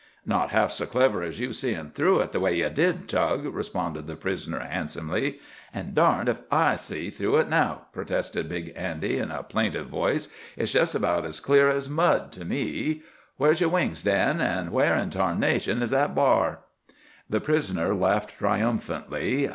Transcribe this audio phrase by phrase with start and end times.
[0.25, 4.07] "Not half so clever as you seein' through it the way you did, Tug," responded
[4.07, 5.39] the prisoner handsomely.
[5.75, 10.27] "But darned ef I see through it now," protested Big Andy in a plaintive voice.
[10.57, 13.03] "It's just about as clear as mud to me.
[13.37, 14.41] Where's your wings, Dan?
[14.41, 16.61] An' where in tarnation is that b'ar?"
[17.29, 19.49] The prisoner laughed triumphantly.